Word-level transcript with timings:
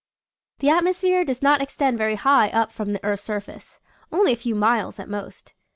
The 0.57 0.69
atmosphere 0.71 1.23
does 1.23 1.43
not 1.43 1.61
extend 1.61 1.99
very 1.99 2.15
high 2.15 2.49
up 2.49 2.71
from 2.71 2.91
the 2.91 3.05
earth's 3.05 3.21
surface. 3.21 3.79
Only 4.11 4.33
a 4.33 4.35
few 4.35 4.55
miles 4.55 4.99
at 4.99 5.07
most. 5.07 5.53